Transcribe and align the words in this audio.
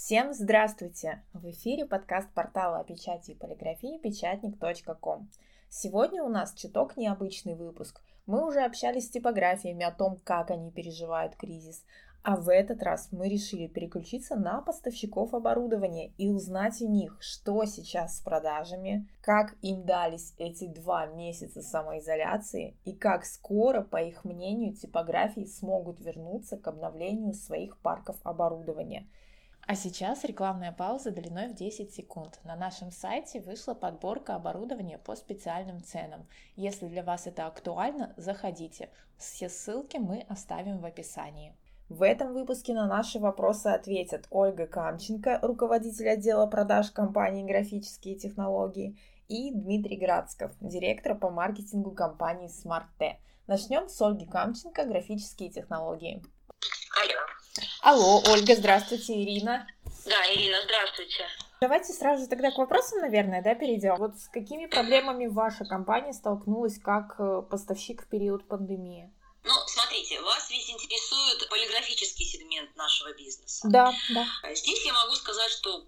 Всем 0.00 0.32
здравствуйте! 0.32 1.24
В 1.34 1.50
эфире 1.50 1.84
подкаст 1.84 2.32
портала 2.32 2.78
о 2.78 2.84
печати 2.84 3.32
и 3.32 3.34
полиграфии 3.34 3.98
печатник.ком. 3.98 5.28
Сегодня 5.68 6.22
у 6.22 6.28
нас 6.28 6.54
чуток 6.54 6.96
необычный 6.96 7.56
выпуск. 7.56 8.00
Мы 8.24 8.46
уже 8.46 8.60
общались 8.60 9.06
с 9.06 9.10
типографиями 9.10 9.84
о 9.84 9.90
том, 9.90 10.16
как 10.22 10.52
они 10.52 10.70
переживают 10.70 11.34
кризис, 11.34 11.84
а 12.22 12.36
в 12.36 12.48
этот 12.48 12.80
раз 12.84 13.08
мы 13.10 13.28
решили 13.28 13.66
переключиться 13.66 14.36
на 14.36 14.62
поставщиков 14.62 15.34
оборудования 15.34 16.12
и 16.16 16.28
узнать 16.28 16.80
у 16.80 16.88
них, 16.88 17.16
что 17.20 17.64
сейчас 17.64 18.18
с 18.18 18.20
продажами, 18.20 19.08
как 19.20 19.56
им 19.62 19.84
дались 19.84 20.32
эти 20.38 20.68
два 20.68 21.06
месяца 21.06 21.60
самоизоляции 21.60 22.76
и 22.84 22.94
как 22.94 23.24
скоро, 23.24 23.82
по 23.82 23.96
их 23.96 24.24
мнению, 24.24 24.74
типографии 24.74 25.44
смогут 25.44 26.00
вернуться 26.00 26.56
к 26.56 26.68
обновлению 26.68 27.34
своих 27.34 27.76
парков 27.78 28.16
оборудования. 28.22 29.08
А 29.68 29.74
сейчас 29.74 30.24
рекламная 30.24 30.72
пауза 30.72 31.10
длиной 31.10 31.48
в 31.48 31.54
10 31.54 31.92
секунд. 31.92 32.40
На 32.42 32.56
нашем 32.56 32.90
сайте 32.90 33.38
вышла 33.42 33.74
подборка 33.74 34.34
оборудования 34.34 34.96
по 34.96 35.14
специальным 35.14 35.84
ценам. 35.84 36.26
Если 36.56 36.88
для 36.88 37.02
вас 37.02 37.26
это 37.26 37.46
актуально, 37.46 38.14
заходите. 38.16 38.88
Все 39.18 39.50
ссылки 39.50 39.98
мы 39.98 40.24
оставим 40.26 40.78
в 40.78 40.86
описании. 40.86 41.54
В 41.90 42.02
этом 42.02 42.32
выпуске 42.32 42.72
на 42.72 42.86
наши 42.86 43.18
вопросы 43.18 43.66
ответят 43.66 44.26
Ольга 44.30 44.66
Камченко, 44.66 45.38
руководитель 45.42 46.08
отдела 46.08 46.46
продаж 46.46 46.90
компании 46.90 47.44
«Графические 47.44 48.14
технологии», 48.14 48.98
и 49.28 49.52
Дмитрий 49.52 49.98
Градсков, 49.98 50.52
директор 50.62 51.14
по 51.14 51.28
маркетингу 51.28 51.90
компании 51.90 52.48
SmartT. 52.48 53.16
Начнем 53.46 53.90
с 53.90 54.00
Ольги 54.00 54.24
Камченко, 54.24 54.86
«Графические 54.86 55.50
технологии». 55.50 56.22
Алло. 57.02 57.37
Алло, 57.82 58.22
Ольга, 58.28 58.54
здравствуйте, 58.54 59.22
Ирина. 59.22 59.66
Да, 60.04 60.34
Ирина, 60.34 60.58
здравствуйте. 60.64 61.24
Давайте 61.60 61.92
сразу 61.92 62.28
тогда 62.28 62.50
к 62.50 62.58
вопросам, 62.58 63.00
наверное, 63.00 63.42
да, 63.42 63.54
перейдем. 63.54 63.96
Вот 63.96 64.18
с 64.18 64.28
какими 64.28 64.66
проблемами 64.66 65.26
ваша 65.26 65.64
компания 65.64 66.12
столкнулась 66.12 66.78
как 66.78 67.16
э, 67.18 67.42
поставщик 67.50 68.02
в 68.02 68.06
период 68.06 68.46
пандемии? 68.46 69.10
Ну, 69.44 69.54
смотрите, 69.66 70.20
вас 70.20 70.50
ведь 70.50 70.70
интересует 70.70 71.48
полиграфический 71.48 72.26
сегмент 72.26 72.76
нашего 72.76 73.12
бизнеса. 73.14 73.66
Да, 73.68 73.92
да. 74.10 74.26
Здесь 74.54 74.84
я 74.84 74.92
могу 74.92 75.14
сказать, 75.14 75.50
что 75.50 75.86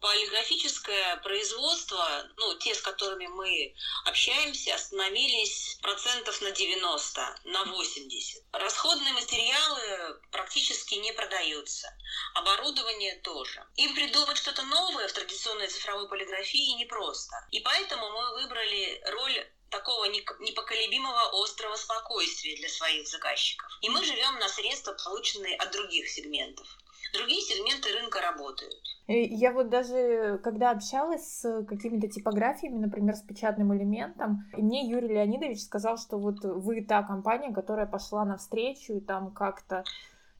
полиграфическое 0.00 1.16
производство, 1.18 2.28
ну, 2.36 2.54
те, 2.58 2.74
с 2.74 2.80
которыми 2.80 3.26
мы 3.26 3.74
общаемся, 4.04 4.74
остановились 4.74 5.78
процентов 5.82 6.40
на 6.40 6.50
90, 6.50 7.40
на 7.44 7.64
80. 7.64 8.42
Расходные 8.52 9.12
материалы 9.12 10.20
практически 10.30 10.94
не 10.94 11.12
продаются. 11.12 11.88
Оборудование 12.34 13.16
тоже. 13.16 13.64
Им 13.76 13.94
придумать 13.94 14.38
что-то 14.38 14.62
новое 14.62 15.08
в 15.08 15.12
традиционной 15.12 15.68
цифровой 15.68 16.08
полиграфии 16.08 16.76
непросто. 16.78 17.36
И 17.50 17.60
поэтому 17.60 18.10
мы 18.10 18.42
выбрали 18.42 19.02
роль 19.06 19.46
такого 19.70 20.04
непоколебимого 20.06 21.42
острого 21.42 21.76
спокойствия 21.76 22.56
для 22.56 22.68
своих 22.68 23.06
заказчиков. 23.06 23.70
И 23.82 23.88
мы 23.88 24.04
живем 24.04 24.38
на 24.38 24.48
средства, 24.48 24.92
полученные 24.92 25.56
от 25.56 25.70
других 25.70 26.08
сегментов. 26.10 26.66
Другие 27.12 27.40
сегменты 27.40 27.92
рынка 27.92 28.20
работают. 28.20 28.74
Я 29.06 29.52
вот 29.52 29.68
даже, 29.68 30.40
когда 30.44 30.70
общалась 30.70 31.40
с 31.40 31.64
какими-то 31.64 32.08
типографиями, 32.08 32.78
например, 32.78 33.16
с 33.16 33.22
печатным 33.22 33.76
элементом, 33.76 34.44
мне 34.52 34.88
Юрий 34.88 35.08
Леонидович 35.08 35.62
сказал, 35.62 35.96
что 35.98 36.16
вот 36.18 36.44
вы 36.44 36.82
та 36.82 37.02
компания, 37.02 37.52
которая 37.52 37.86
пошла 37.86 38.24
навстречу 38.24 38.94
и 38.94 39.00
там 39.00 39.32
как-то 39.32 39.82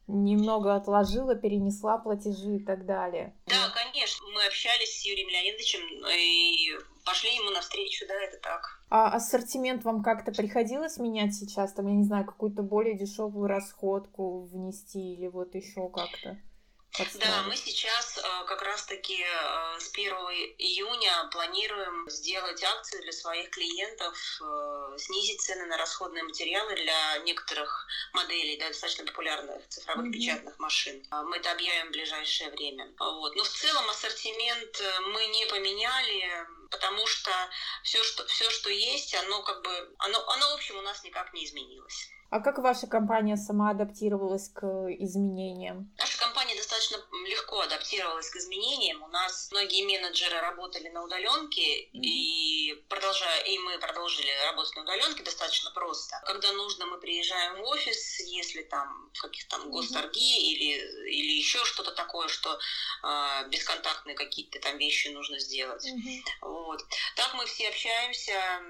немного 0.07 0.75
отложила, 0.75 1.35
перенесла 1.35 1.99
платежи 1.99 2.57
и 2.57 2.65
так 2.65 2.87
далее. 2.87 3.35
Да, 3.47 3.71
конечно. 3.75 4.27
Мы 4.35 4.45
общались 4.47 5.01
с 5.01 5.05
Юрием 5.05 5.29
Леонидовичем 5.29 5.81
и 6.13 6.79
пошли 7.05 7.35
ему 7.35 7.51
навстречу, 7.51 8.07
да, 8.09 8.15
это 8.15 8.39
так. 8.39 8.81
А 8.89 9.13
ассортимент 9.15 9.85
вам 9.85 10.03
как-то 10.03 10.33
приходилось 10.33 10.99
менять 10.99 11.35
сейчас? 11.35 11.73
Там, 11.73 11.87
я 11.87 11.95
не 11.95 12.05
знаю, 12.05 12.25
какую-то 12.25 12.63
более 12.63 12.97
дешевую 12.97 13.47
расходку 13.47 14.43
внести 14.47 15.15
или 15.15 15.29
вот 15.29 15.55
еще 15.55 15.89
как-то? 15.89 16.39
Да, 16.99 17.43
мы 17.47 17.57
сейчас 17.57 18.19
э, 18.19 18.23
как 18.47 18.63
раз-таки 18.63 19.23
э, 19.23 19.79
с 19.79 19.91
1 19.93 20.13
июня 20.59 21.29
планируем 21.31 22.11
сделать 22.11 22.63
акцию 22.65 23.03
для 23.03 23.13
своих 23.13 23.51
клиентов, 23.51 24.17
э, 24.43 24.99
снизить 24.99 25.41
цены 25.41 25.67
на 25.67 25.77
расходные 25.77 26.25
материалы 26.25 26.75
для 26.75 27.19
некоторых 27.19 27.87
моделей, 28.13 28.59
да, 28.59 28.69
достаточно 28.69 29.05
популярных 29.05 29.67
цифровых 29.69 30.07
mm-hmm. 30.07 30.13
печатных 30.13 30.59
машин. 30.59 31.07
Мы 31.11 31.37
это 31.37 31.53
объявим 31.53 31.89
в 31.89 31.93
ближайшее 31.93 32.51
время. 32.51 32.93
Вот. 32.99 33.37
Но 33.37 33.45
в 33.45 33.49
целом 33.49 33.89
ассортимент 33.89 34.83
мы 35.13 35.27
не 35.27 35.47
поменяли, 35.47 36.47
потому 36.71 37.07
что 37.07 37.31
все, 37.83 38.03
что, 38.03 38.27
все, 38.27 38.49
что 38.51 38.71
есть, 38.71 39.15
оно 39.15 39.43
как 39.43 39.63
бы, 39.63 39.95
оно, 39.99 40.19
оно 40.31 40.51
в 40.51 40.55
общем 40.55 40.77
у 40.79 40.83
нас 40.83 41.05
никак 41.05 41.33
не 41.35 41.45
изменилось. 41.45 42.11
А 42.31 42.39
как 42.39 42.59
ваша 42.59 42.87
компания 42.87 43.37
сама 43.37 43.71
адаптировалась 43.71 44.49
к 44.51 44.65
изменениям? 45.01 45.93
Наша 45.99 46.17
компания 46.17 46.55
достаточно 46.55 46.99
легко 47.27 47.61
адаптировалась 47.61 48.31
к 48.31 48.37
изменениям. 48.37 49.03
У 49.03 49.09
нас 49.09 49.49
многие 49.51 49.85
менеджеры 49.85 50.41
работали 50.41 50.89
на 50.91 51.03
удаленке, 51.03 51.61
mm-hmm. 51.61 51.89
и 51.93 52.40
продолжая, 53.11 53.41
и 53.43 53.59
мы 53.59 53.79
продолжили 53.79 54.31
работать 54.47 54.77
на 54.77 54.83
удаленке 54.83 55.23
достаточно 55.23 55.71
просто. 55.73 56.21
Когда 56.27 56.53
нужно, 56.53 56.87
мы 56.87 56.99
приезжаем 56.99 57.57
в 57.57 57.67
офис, 57.67 58.21
если 58.21 58.63
там 58.63 59.11
каких-то 59.21 59.57
там 59.57 59.71
госторги 59.71 60.19
mm-hmm. 60.19 60.43
или, 60.43 61.11
или 61.11 61.33
еще 61.39 61.65
что-то 61.65 61.93
такое, 61.93 62.29
что 62.29 62.59
э, 63.03 63.49
бесконтактные 63.49 64.15
какие-то 64.15 64.61
там 64.61 64.79
вещи 64.79 65.09
нужно 65.09 65.39
сделать. 65.41 65.85
Mm-hmm. 65.87 66.23
Вот. 66.43 66.85
Так 67.17 67.35
мы 67.35 67.47
все 67.47 67.69
общаемся 67.69 68.61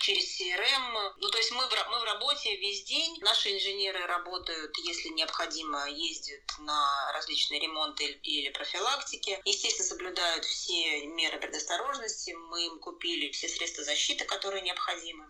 через 0.00 0.40
CRM. 0.40 1.14
Ну, 1.18 1.28
то 1.30 1.38
есть 1.38 1.52
мы 1.52 1.66
в, 1.66 1.70
мы 1.90 2.00
в 2.00 2.04
работе 2.04 2.56
весь 2.56 2.84
день. 2.84 3.18
Наши 3.20 3.54
инженеры 3.54 4.06
работают, 4.06 4.76
если 4.78 5.10
необходимо, 5.10 5.88
ездят 5.88 6.42
на 6.58 7.12
различные 7.12 7.60
ремонты 7.60 8.04
или 8.22 8.50
профилактики. 8.50 9.40
Естественно, 9.44 9.88
соблюдают 9.88 10.44
все 10.44 11.06
меры 11.06 11.38
предосторожности. 11.38 12.32
Мы 12.32 12.66
им 12.66 12.78
купили 12.80 13.30
все 13.30 13.48
средства 13.48 13.84
защиты, 13.84 14.24
которые 14.24 14.62
необходимы. 14.62 15.26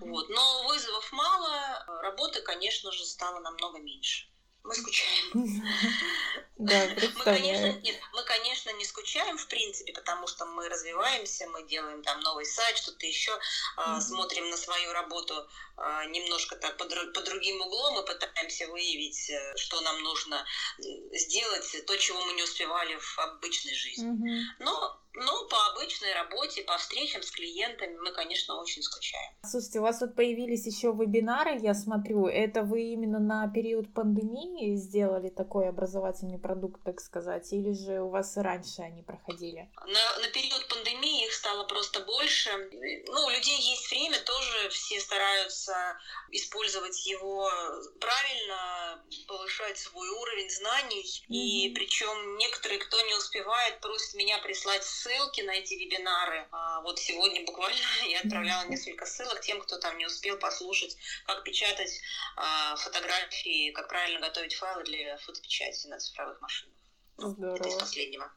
Вот. 0.00 0.28
Но 0.28 0.64
вызовов 0.66 1.12
мало, 1.12 1.84
работы, 2.02 2.42
конечно 2.42 2.92
же, 2.92 3.04
стало 3.04 3.40
намного 3.40 3.78
меньше. 3.78 4.26
Мы 4.62 4.74
скучаем. 4.74 5.62
Да, 6.60 6.78
мы, 7.16 7.24
конечно, 7.24 7.72
нет, 7.80 7.96
мы, 8.12 8.22
конечно, 8.24 8.70
не 8.74 8.84
скучаем, 8.84 9.38
в 9.38 9.46
принципе, 9.46 9.94
потому 9.94 10.26
что 10.26 10.44
мы 10.44 10.68
развиваемся, 10.68 11.48
мы 11.48 11.66
делаем 11.66 12.02
там 12.02 12.20
новый 12.20 12.44
сайт, 12.44 12.76
что-то 12.76 13.06
еще, 13.06 13.32
mm-hmm. 13.78 14.00
смотрим 14.00 14.50
на 14.50 14.58
свою 14.58 14.92
работу 14.92 15.48
а, 15.78 16.04
немножко 16.04 16.56
так 16.56 16.76
под, 16.76 16.90
под 17.14 17.24
другим 17.24 17.62
углом 17.62 18.02
и 18.02 18.06
пытаемся 18.06 18.66
выявить, 18.68 19.30
э, 19.30 19.56
что 19.56 19.80
нам 19.80 20.02
нужно 20.02 20.44
сделать, 20.78 21.86
то, 21.86 21.96
чего 21.96 22.22
мы 22.26 22.34
не 22.34 22.42
успевали 22.42 22.94
в 22.98 23.18
обычной 23.18 23.74
жизни. 23.74 24.10
Mm-hmm. 24.10 24.56
Но 24.58 25.00
ну, 25.14 25.48
по 25.48 25.66
обычной 25.72 26.12
работе, 26.14 26.62
по 26.62 26.78
встречам 26.78 27.22
с 27.22 27.30
клиентами 27.30 27.96
мы, 27.96 28.12
конечно, 28.12 28.60
очень 28.60 28.82
скучаем. 28.82 29.32
Слушайте, 29.44 29.80
у 29.80 29.82
вас 29.82 29.98
тут 29.98 30.14
появились 30.14 30.66
еще 30.66 30.92
вебинары, 30.92 31.58
я 31.60 31.74
смотрю. 31.74 32.26
Это 32.26 32.62
вы 32.62 32.92
именно 32.92 33.18
на 33.18 33.48
период 33.48 33.92
пандемии 33.92 34.76
сделали 34.76 35.28
такой 35.28 35.68
образовательный 35.68 36.38
продукт, 36.38 36.82
так 36.84 37.00
сказать, 37.00 37.52
или 37.52 37.72
же 37.72 38.00
у 38.00 38.10
вас 38.10 38.36
и 38.36 38.40
раньше 38.40 38.82
они 38.82 39.02
проходили? 39.02 39.68
На, 39.76 40.18
на 40.20 40.28
период 40.28 40.68
пандемии 40.68 41.26
их 41.26 41.32
стало 41.32 41.64
просто 41.64 42.00
больше. 42.00 42.50
Ну, 43.06 43.26
у 43.26 43.30
людей 43.30 43.58
есть 43.58 43.90
время, 43.90 44.18
тоже 44.20 44.68
все 44.70 45.00
стараются 45.00 45.74
использовать 46.30 47.06
его 47.06 47.50
правильно, 48.00 49.04
повышать 49.26 49.78
свой 49.78 50.08
уровень 50.08 50.50
знаний. 50.50 51.02
Mm-hmm. 51.02 51.34
И 51.34 51.72
причем 51.74 52.36
некоторые, 52.38 52.78
кто 52.78 53.00
не 53.00 53.14
успевает, 53.14 53.80
просят 53.80 54.14
меня 54.14 54.38
прислать 54.38 54.84
ссылки 55.00 55.40
на 55.40 55.52
эти 55.52 55.74
вебинары. 55.74 56.46
А 56.52 56.80
вот 56.82 56.98
сегодня 56.98 57.44
буквально 57.44 57.80
я 58.08 58.20
отправляла 58.20 58.66
несколько 58.68 59.06
ссылок 59.06 59.40
тем, 59.40 59.60
кто 59.60 59.78
там 59.78 59.96
не 59.98 60.06
успел 60.06 60.36
послушать, 60.38 60.96
как 61.26 61.42
печатать 61.44 62.00
а, 62.36 62.76
фотографии, 62.76 63.70
как 63.72 63.88
правильно 63.88 64.20
готовить 64.20 64.54
файлы 64.54 64.84
для 64.84 65.16
фотопечати 65.18 65.86
на 65.86 65.98
цифровых 65.98 66.40
машинах. 66.40 66.74
Ну, 67.18 67.30
Здорово. 67.30 67.56
Это 67.56 67.68
из 67.68 67.74
последнего. 67.74 68.32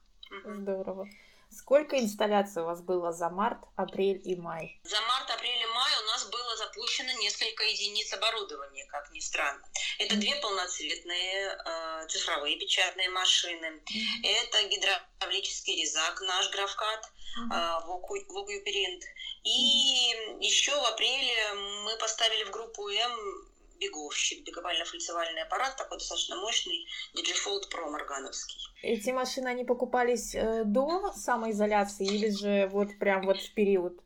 Здорово. 0.45 1.09
Сколько 1.53 1.99
инсталляций 1.99 2.63
у 2.63 2.65
вас 2.65 2.81
было 2.81 3.11
за 3.11 3.29
март, 3.29 3.59
апрель 3.75 4.19
и 4.23 4.35
май? 4.35 4.79
За 4.83 4.99
март, 5.01 5.29
апрель 5.29 5.61
и 5.61 5.65
май 5.67 5.91
у 6.01 6.05
нас 6.07 6.27
было 6.29 6.57
запущено 6.57 7.11
несколько 7.21 7.63
единиц 7.63 8.11
оборудования, 8.13 8.85
как 8.85 9.11
ни 9.11 9.19
странно. 9.19 9.61
Это 9.99 10.15
две 10.15 10.35
полноцветные 10.37 11.57
э, 11.65 12.07
цифровые 12.09 12.57
печатные 12.57 13.09
машины. 13.09 13.83
Это 14.23 14.63
гидравлический 14.67 15.79
резак, 15.81 16.21
наш 16.21 16.49
графкат, 16.51 17.05
э, 17.05 17.73
И 19.43 20.13
mm-hmm. 20.13 20.39
еще 20.39 20.71
в 20.71 20.85
апреле 20.85 21.53
мы 21.83 21.97
поставили 21.97 22.45
в 22.45 22.51
группу 22.51 22.89
М 22.89 23.52
беговщик, 23.83 24.45
беговально-фальцевальный 24.45 25.43
аппарат, 25.43 25.75
такой 25.77 25.97
достаточно 25.97 26.35
мощный, 26.37 26.85
Digifold 27.15 27.69
Pro 27.71 27.89
Моргановский. 27.89 28.59
Эти 28.81 29.11
машины, 29.11 29.47
они 29.47 29.63
покупались 29.63 30.35
э, 30.35 30.63
до 30.65 31.11
самоизоляции 31.13 32.05
или 32.05 32.29
же 32.29 32.67
вот 32.71 32.97
прям 32.99 33.25
вот 33.25 33.37
в 33.37 33.53
период 33.53 34.01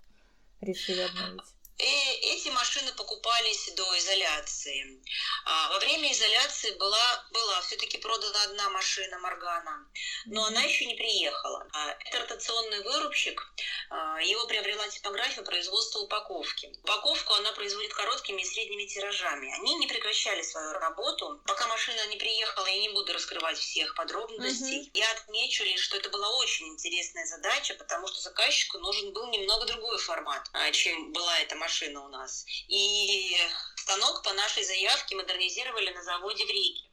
решили 0.61 1.01
обновить? 1.01 1.56
И 1.77 2.09
эти 2.33 2.49
машины 2.49 2.91
покупались 2.93 3.71
до 3.75 3.97
изоляции. 3.99 4.99
А 5.45 5.69
во 5.69 5.79
время 5.79 6.11
изоляции 6.11 6.71
была, 6.71 7.25
была 7.31 7.61
все-таки 7.61 7.99
продана 7.99 8.43
одна 8.45 8.69
машина 8.71 9.19
Моргана, 9.19 9.87
но 10.25 10.45
она 10.45 10.63
еще 10.63 10.85
не 10.85 10.95
приехала. 10.95 11.67
А 11.73 11.95
это 12.05 12.19
ротационный 12.19 12.81
вырубщик, 12.81 13.43
а, 13.91 14.19
его 14.21 14.47
приобрела 14.47 14.87
типография 14.89 15.43
производства 15.43 15.99
упаковки. 15.99 16.73
Упаковку 16.81 17.33
она 17.35 17.51
производит 17.51 17.93
короткими 17.93 18.41
и 18.41 18.45
средними 18.45 18.85
тиражами. 18.85 19.53
Они 19.53 19.75
не 19.75 19.85
прекращали 19.85 20.41
свою 20.41 20.73
работу. 20.73 21.41
Пока 21.45 21.67
машина 21.67 22.07
не 22.07 22.17
приехала, 22.17 22.65
я 22.65 22.81
не 22.81 22.89
буду 22.89 23.13
раскрывать 23.13 23.59
всех 23.59 23.93
подробностей. 23.93 24.81
Mm-hmm. 24.81 24.91
Я 24.95 25.11
отмечу 25.11 25.63
лишь, 25.63 25.81
что 25.81 25.97
это 25.97 26.09
была 26.09 26.29
очень 26.37 26.69
интересная 26.69 27.25
задача, 27.27 27.75
потому 27.75 28.07
что 28.07 28.19
заказчику 28.19 28.79
нужен 28.79 29.13
был 29.13 29.27
немного 29.27 29.65
другой 29.67 29.99
формат, 29.99 30.49
чем 30.71 31.13
была 31.13 31.37
эта 31.39 31.55
машина 31.55 31.66
машина 31.67 32.05
у 32.05 32.07
нас. 32.07 32.45
И 32.69 33.35
станок 33.75 34.23
по 34.23 34.33
нашей 34.33 34.63
заявке 34.63 35.15
модернизировали 35.17 35.89
на 35.91 36.01
заводе 36.01 36.45
в 36.45 36.49
Риге. 36.49 36.83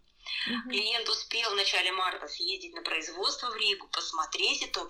Угу. 0.51 0.71
Клиент 0.71 1.09
успел 1.09 1.51
в 1.51 1.55
начале 1.55 1.93
марта 1.93 2.27
съездить 2.27 2.75
на 2.75 2.83
производство 2.83 3.51
в 3.51 3.57
Ригу, 3.57 3.89
посмотреть 3.89 4.63
это, 4.63 4.81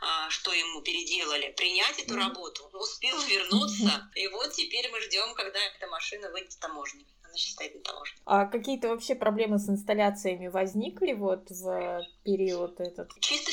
а, 0.00 0.30
что 0.30 0.52
ему 0.52 0.80
переделали, 0.82 1.52
принять 1.52 1.98
эту 1.98 2.16
работу, 2.16 2.70
успел 2.72 3.20
вернуться, 3.20 4.10
и 4.14 4.28
вот 4.28 4.52
теперь 4.52 4.90
мы 4.90 5.00
ждем, 5.02 5.34
когда 5.34 5.58
эта 5.58 5.86
машина 5.88 6.30
выйдет 6.30 6.52
с 6.52 6.56
таможни 6.56 7.04
она 7.34 7.38
сейчас 7.38 7.54
стоит 7.54 7.74
на 7.74 7.80
таможне. 7.80 8.18
А 8.26 8.46
какие-то 8.46 8.88
вообще 8.88 9.14
проблемы 9.14 9.58
с 9.58 9.68
инсталляциями 9.68 10.46
возникли 10.48 11.12
вот 11.12 11.50
в 11.50 12.06
период 12.24 12.80
этот? 12.80 13.10
Чисто 13.20 13.50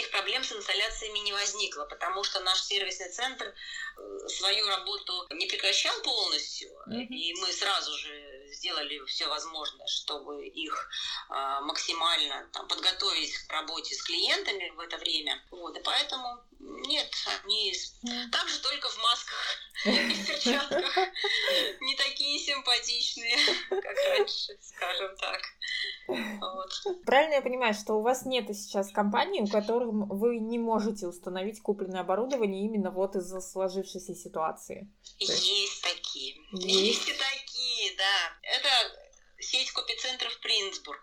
физических 0.00 0.10
проблем 0.10 0.44
с 0.44 0.52
инсталляциями 0.52 1.18
не 1.20 1.32
возникло, 1.32 1.84
потому 1.84 2.24
что 2.24 2.40
наш 2.40 2.62
сервисный 2.62 3.10
центр 3.10 3.46
э, 3.46 4.28
свою 4.28 4.66
работу 4.66 5.26
не 5.30 5.46
прекращал 5.46 5.94
полностью, 6.02 6.70
mm-hmm. 6.88 7.06
и 7.08 7.34
мы 7.40 7.52
сразу 7.52 7.96
же 7.98 8.46
сделали 8.52 9.04
все 9.06 9.28
возможное, 9.28 9.86
чтобы 9.86 10.46
их 10.46 10.88
э, 11.30 11.60
максимально 11.62 12.48
там, 12.52 12.66
подготовить 12.68 13.32
к 13.46 13.52
работе 13.52 13.94
с 13.94 14.02
клиентами 14.02 14.70
в 14.70 14.80
это 14.80 14.96
время. 14.98 15.42
Вот, 15.50 15.76
и 15.76 15.80
поэтому 15.82 16.44
нет, 16.58 17.10
они 17.42 17.74
также 18.30 18.58
только 18.60 18.88
в 18.88 18.98
масках 18.98 19.56
и 19.86 19.90
в 19.90 20.26
перчатках. 20.26 20.96
Не 21.80 21.96
такие 21.96 22.38
симпатичные, 22.38 23.36
как 23.68 23.96
раньше, 24.08 24.58
скажем 24.60 25.16
так. 25.16 25.40
Вот. 26.08 27.04
Правильно 27.06 27.34
я 27.34 27.42
понимаю, 27.42 27.74
что 27.74 27.94
у 27.94 28.02
вас 28.02 28.24
нет 28.24 28.46
сейчас 28.56 28.90
компании, 28.90 29.42
у 29.42 29.46
которых 29.46 29.90
вы 29.92 30.38
не 30.38 30.58
можете 30.58 31.06
установить 31.06 31.60
купленное 31.60 32.00
оборудование 32.00 32.64
именно 32.64 32.90
вот 32.90 33.16
из-за 33.16 33.40
сложившейся 33.40 34.14
ситуации? 34.14 34.92
Есть, 35.18 35.48
есть 35.48 35.82
такие. 35.82 36.36
Есть. 36.52 37.06
есть 37.06 37.18
такие, 37.18 37.96
да. 37.96 38.38
Это 38.42 38.68
сеть 39.38 39.70
копицентров 39.70 40.38
Принцбург. 40.40 41.00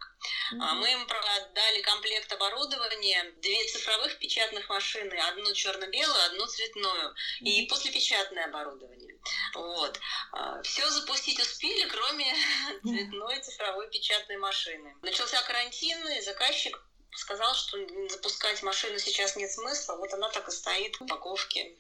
Mm-hmm. 0.53 0.73
Мы 0.75 0.91
им 0.91 1.07
продали 1.07 1.81
комплект 1.81 2.31
оборудования, 2.31 3.33
две 3.41 3.65
цифровых 3.65 4.17
печатных 4.19 4.67
машины, 4.69 5.13
одну 5.13 5.53
черно-белую, 5.53 6.25
одну 6.25 6.45
цветную, 6.47 7.09
mm-hmm. 7.09 7.45
и 7.45 7.67
послепечатное 7.67 8.45
оборудование. 8.45 9.19
Вот. 9.53 9.99
А, 10.31 10.61
Все 10.63 10.89
запустить 10.89 11.39
успели, 11.39 11.87
кроме 11.89 12.33
цветной 12.83 13.41
цифровой 13.41 13.89
печатной 13.89 14.37
машины. 14.37 14.95
Начался 15.01 15.41
карантин, 15.43 16.07
и 16.09 16.21
заказчик 16.21 16.81
сказал, 17.15 17.53
что 17.55 17.77
запускать 18.09 18.61
машину 18.63 18.99
сейчас 18.99 19.35
нет 19.35 19.51
смысла, 19.51 19.95
вот 19.95 20.13
она 20.13 20.29
так 20.29 20.47
и 20.47 20.51
стоит 20.51 20.95
в 20.97 21.01
упаковке, 21.03 21.75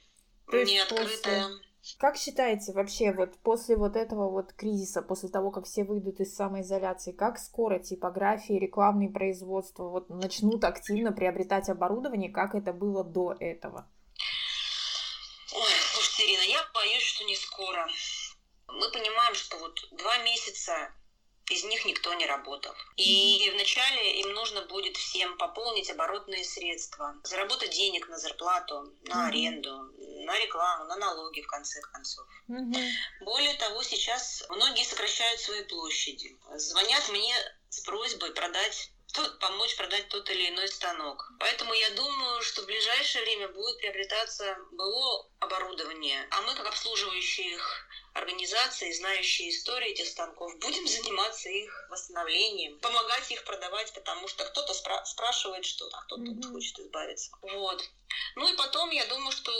не 0.51 0.79
открытая. 0.79 1.47
После 1.47 1.67
как 1.99 2.17
считаете 2.17 2.73
вообще 2.73 3.11
вот 3.11 3.37
после 3.39 3.75
вот 3.77 3.95
этого 3.95 4.29
вот 4.29 4.53
кризиса, 4.53 5.01
после 5.01 5.29
того, 5.29 5.51
как 5.51 5.65
все 5.65 5.83
выйдут 5.83 6.19
из 6.19 6.35
самоизоляции, 6.35 7.11
как 7.11 7.39
скоро 7.39 7.79
типографии, 7.79 8.53
рекламные 8.53 9.09
производства 9.09 9.83
вот 9.83 10.09
начнут 10.09 10.63
активно 10.63 11.11
приобретать 11.11 11.69
оборудование, 11.69 12.31
как 12.31 12.55
это 12.55 12.73
было 12.73 13.03
до 13.03 13.35
этого? 13.39 13.87
Ой, 15.53 15.71
слушайте, 15.93 16.25
Ирина, 16.25 16.51
я 16.51 16.59
боюсь, 16.73 17.03
что 17.03 17.23
не 17.23 17.35
скоро. 17.35 17.87
Мы 18.67 18.91
понимаем, 18.91 19.33
что 19.33 19.57
вот 19.57 19.79
два 19.91 20.17
месяца 20.23 20.91
из 21.49 21.63
них 21.63 21.85
никто 21.85 22.13
не 22.13 22.25
работал. 22.25 22.73
И 22.97 23.49
вначале 23.53 24.19
им 24.21 24.33
нужно 24.33 24.63
будет 24.63 24.97
всем 24.97 25.37
пополнить 25.37 25.89
оборотные 25.89 26.43
средства, 26.43 27.15
заработать 27.23 27.71
денег 27.71 28.07
на 28.09 28.17
зарплату, 28.17 28.93
на 29.03 29.27
аренду, 29.27 29.91
на 30.25 30.37
рекламу, 30.39 30.85
на 30.85 30.95
налоги, 30.97 31.41
в 31.41 31.47
конце 31.47 31.81
концов. 31.81 32.27
Более 33.21 33.53
того, 33.55 33.81
сейчас 33.83 34.43
многие 34.49 34.85
сокращают 34.85 35.39
свои 35.39 35.63
площади. 35.63 36.37
Звонят 36.55 37.07
мне 37.09 37.33
с 37.69 37.79
просьбой 37.81 38.33
продать 38.33 38.91
тот, 39.13 39.39
помочь 39.39 39.75
продать 39.75 40.09
тот 40.09 40.29
или 40.29 40.49
иной 40.49 40.67
станок. 40.67 41.31
Поэтому 41.39 41.73
я 41.73 41.89
думаю, 41.91 42.41
что 42.41 42.61
в 42.61 42.65
ближайшее 42.65 43.23
время 43.23 43.47
будет 43.49 43.77
приобретаться 43.77 44.57
БО 44.71 45.29
оборудование, 45.39 46.27
а 46.31 46.41
мы, 46.41 46.53
как 46.55 46.67
обслуживающие 46.67 47.53
их 47.53 47.86
организации, 48.17 48.91
знающие 48.91 49.49
историю 49.49 49.91
этих 49.91 50.07
станков, 50.07 50.57
будем 50.59 50.87
заниматься 50.87 51.49
их 51.49 51.87
восстановлением, 51.89 52.79
помогать 52.79 53.31
их 53.31 53.43
продавать, 53.43 53.93
потому 53.93 54.27
что 54.27 54.45
кто-то 54.45 54.73
спра- 54.73 55.05
спрашивает 55.05 55.65
что-то, 55.65 55.97
а 55.97 56.01
кто-то 56.03 56.23
mm-hmm. 56.23 56.51
хочет 56.51 56.79
избавиться. 56.79 57.31
Вот. 57.41 57.83
Ну 58.35 58.51
и 58.51 58.55
потом, 58.55 58.89
я 58.91 59.05
думаю, 59.05 59.31
что 59.31 59.51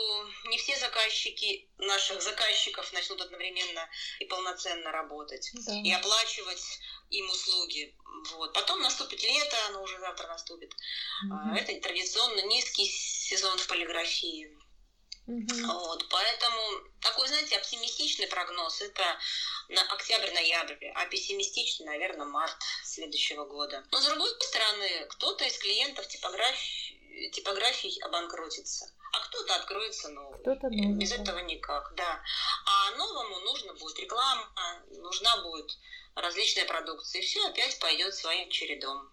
не 0.45 0.57
все 0.57 0.75
заказчики 0.77 1.69
наших 1.77 2.21
заказчиков 2.21 2.91
начнут 2.93 3.21
одновременно 3.21 3.89
и 4.19 4.25
полноценно 4.25 4.91
работать 4.91 5.51
да. 5.53 5.73
и 5.73 5.91
оплачивать 5.91 6.63
им 7.09 7.29
услуги. 7.29 7.95
Вот. 8.33 8.53
Потом 8.53 8.81
наступит 8.81 9.21
лето, 9.23 9.57
оно 9.67 9.83
уже 9.83 9.99
завтра 9.99 10.27
наступит. 10.27 10.73
Mm-hmm. 11.25 11.55
Это 11.57 11.81
традиционно 11.81 12.41
низкий 12.47 12.85
сезон 12.85 13.57
в 13.57 13.67
полиграфии. 13.67 14.56
Mm-hmm. 15.27 15.65
Вот, 15.65 16.07
поэтому 16.09 16.61
такой, 17.01 17.27
знаете, 17.27 17.57
оптимистичный 17.57 18.27
прогноз 18.27 18.81
это 18.81 19.03
на 19.67 19.81
октябрь-ноябрь, 19.81 20.87
а 20.95 21.05
пессимистичный, 21.07 21.85
наверное, 21.85 22.25
март 22.25 22.55
следующего 22.85 23.43
года. 23.43 23.83
Но 23.91 23.99
с 23.99 24.05
другой 24.05 24.29
стороны, 24.39 25.05
кто-то 25.09 25.43
из 25.43 25.57
клиентов 25.57 26.07
типографии, 26.07 27.29
типографий 27.33 27.99
обанкротится, 28.03 28.89
а 29.11 29.19
кто-то 29.27 29.55
откроется 29.55 30.09
новый. 30.09 30.39
Кто-то 30.39 30.69
новый 30.69 30.97
Без 30.97 31.11
этого 31.11 31.39
никак, 31.39 31.93
да. 31.95 32.23
А 32.65 32.91
новому 32.91 33.39
нужно 33.41 33.73
будет 33.73 33.99
реклама, 33.99 34.49
нужна 34.91 35.41
будет 35.43 35.77
различная 36.15 36.65
продукция, 36.65 37.21
и 37.21 37.25
все 37.25 37.45
опять 37.45 37.77
пойдет 37.79 38.15
своим 38.15 38.49
чередом. 38.49 39.11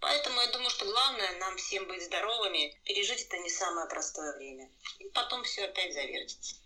Поэтому 0.00 0.40
я 0.40 0.52
думаю, 0.52 0.70
что 0.70 0.84
главное 0.84 1.38
нам 1.38 1.56
всем 1.56 1.86
быть 1.88 2.04
здоровыми, 2.04 2.74
пережить 2.84 3.22
это 3.22 3.38
не 3.38 3.48
самое 3.48 3.88
простое 3.88 4.36
время. 4.36 4.68
И 4.98 5.08
потом 5.08 5.42
все 5.44 5.64
опять 5.64 5.94
завертится. 5.94 6.56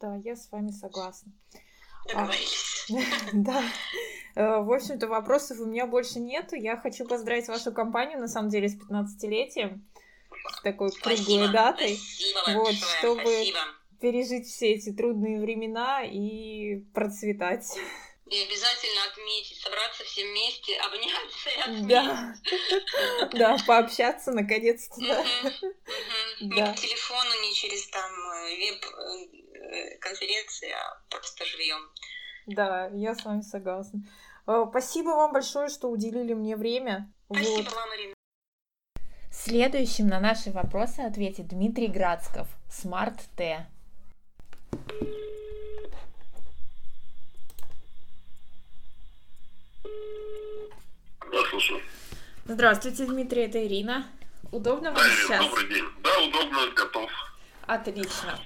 Да, 0.00 0.16
я 0.16 0.36
с 0.36 0.50
вами 0.50 0.70
согласна. 0.70 1.32
Договорились. 2.06 2.88
Да. 3.32 3.64
Э, 4.34 4.60
в 4.60 4.72
общем-то, 4.72 5.06
вопросов 5.06 5.58
у 5.60 5.64
меня 5.64 5.86
больше 5.86 6.20
нет. 6.20 6.52
Я 6.52 6.76
хочу 6.76 7.06
поздравить 7.06 7.48
вашу 7.48 7.72
компанию, 7.72 8.18
на 8.18 8.28
самом 8.28 8.50
деле, 8.50 8.68
с 8.68 8.76
15-летием. 8.76 9.80
С 10.50 10.60
такой 10.62 10.90
круглой 10.90 11.50
датой. 11.50 11.98
Вот, 12.48 12.74
чтобы 12.74 13.52
пережить 14.00 14.46
все 14.46 14.72
эти 14.72 14.92
трудные 14.92 15.40
времена 15.40 16.02
и 16.04 16.80
процветать. 16.92 17.66
И 18.34 18.42
обязательно 18.42 19.04
отметить, 19.12 19.60
собраться 19.60 20.02
все 20.02 20.28
вместе, 20.28 20.76
обняться 20.78 21.50
и 21.50 21.60
отметить. 21.60 21.86
Да, 21.86 22.34
да 23.32 23.56
пообщаться 23.64 24.32
наконец-то. 24.32 25.00
Не 25.00 26.66
по 26.66 26.74
телефону, 26.74 27.30
не 27.42 27.54
через 27.54 27.86
там 27.90 28.10
э, 28.10 28.56
веб-конференции, 28.56 30.68
э, 30.68 30.74
а 30.74 31.00
просто 31.10 31.46
живьем. 31.46 31.88
Да, 32.46 32.90
я 32.94 33.14
с 33.14 33.24
вами 33.24 33.42
согласна. 33.42 34.00
Э, 34.48 34.66
спасибо 34.68 35.10
вам 35.10 35.32
большое, 35.32 35.68
что 35.68 35.88
уделили 35.88 36.34
мне 36.34 36.56
время. 36.56 37.14
Спасибо 37.26 37.62
вот. 37.62 37.72
вам, 37.72 37.88
Ирина. 37.96 38.14
Следующим 39.30 40.08
на 40.08 40.18
наши 40.18 40.50
вопросы 40.50 41.02
ответит 41.02 41.46
Дмитрий 41.46 41.88
Градсков, 41.88 42.48
Smart 42.68 43.20
T. 43.36 43.64
Да, 51.34 51.42
слушаю. 51.64 51.82
Здравствуйте, 52.44 53.06
Дмитрий, 53.06 53.42
это 53.42 53.64
Ирина. 53.66 54.06
Удобно 54.52 54.90
вам 54.92 54.98
да, 54.98 55.10
сейчас? 55.10 55.44
Добрый 55.46 55.68
день. 55.68 55.84
Да, 56.02 56.20
удобно, 56.20 56.70
готов. 56.74 57.10
Отлично. 57.66 58.38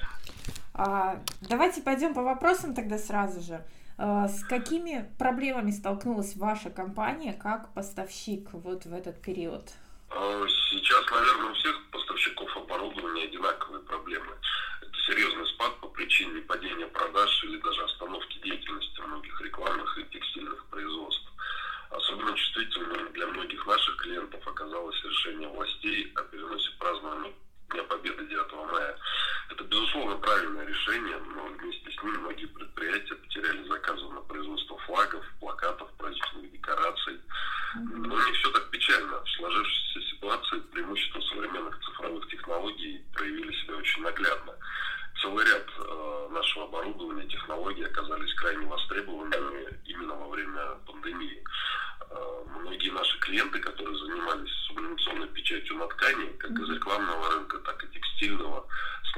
А, 0.74 1.20
давайте 1.40 1.82
пойдем 1.82 2.14
по 2.14 2.22
вопросам 2.22 2.74
тогда 2.74 2.98
сразу 2.98 3.40
же. 3.40 3.64
А, 3.98 4.28
с 4.28 4.44
какими 4.44 5.10
проблемами 5.18 5.72
столкнулась 5.72 6.36
ваша 6.36 6.70
компания 6.70 7.32
как 7.32 7.74
поставщик 7.74 8.48
вот 8.52 8.86
в 8.86 8.94
этот 8.94 9.20
период? 9.20 9.68
А, 10.10 10.46
сейчас, 10.70 11.04
наверное, 11.10 11.50
у 11.50 11.54
всех 11.54 11.90
поставщиков 11.90 12.56
оборудования 12.56 13.24
одинаковые 13.24 13.82
проблемы. 13.82 14.32
Это 14.80 14.96
серьезный 15.06 15.46
спад 15.48 15.76
по 15.80 15.88
причине 15.88 16.40
падения 16.42 16.86
продаж 16.86 17.44
или 17.44 17.60
даже 17.60 17.82
остановки 17.82 18.38
деятельности 18.44 19.00
многих 19.00 19.40
рекламных 19.40 19.98
и 19.98 20.04
текстильных 20.04 20.64
производств. 20.66 21.27
Особенно 22.28 22.36
чувствительным 22.36 23.12
для 23.12 23.26
многих 23.26 23.66
наших 23.66 23.96
клиентов 23.96 24.46
оказалось 24.46 25.02
решение 25.04 25.48
властей 25.48 26.12
о 26.14 26.22
переносе 26.24 26.70
празднования 26.78 27.32
Дня 27.70 27.82
Победы 27.84 28.26
9 28.26 28.52
мая. 28.70 28.98
Это, 29.50 29.64
безусловно, 29.64 30.16
правильное 30.16 30.66
решение, 30.66 31.16
но 31.34 31.46
вместе 31.46 31.90
с 31.90 32.02
ним 32.02 32.20
многие 32.20 32.46
предприятия 32.46 33.14
потеряли 33.14 33.66
заказы 33.68 34.06
на 34.08 34.20
производство 34.20 34.78
флагов, 34.78 35.24
плакатов, 35.40 35.90
праздничных 35.96 36.52
декораций. 36.52 37.18
Но 37.74 38.26
не 38.26 38.32
все 38.32 38.50
так 38.50 38.70
печально. 38.70 39.24
В 39.24 39.30
сложившейся 39.30 40.00
ситуации 40.10 40.60
преимущества 40.72 41.20
современных 41.20 41.78
цифровых 41.80 42.28
технологий 42.28 43.02
проявили 43.14 43.52
себя 43.62 43.76
очень 43.76 44.02
наглядно. 44.02 44.54
Целый 45.22 45.44
ряд 45.46 45.66
э, 45.78 46.28
нашего 46.30 46.64
оборудования, 46.64 47.26
технологий 47.26 47.84
оказались 47.84 48.34
крайне 48.34 48.66
востребованными 48.66 49.80
именно 49.86 50.14
во 50.14 50.28
время 50.28 50.76
пандемии. 50.86 51.42
Многие 52.60 52.90
наши 52.90 53.18
клиенты, 53.20 53.58
которые 53.60 53.98
занимались 53.98 54.50
сублимационной 54.66 55.28
печатью 55.28 55.76
на 55.76 55.86
ткани, 55.88 56.36
как 56.38 56.50
из 56.50 56.68
рекламного 56.70 57.30
рынка, 57.34 57.58
так 57.58 57.84
и 57.84 57.88
текстильного, 57.88 58.66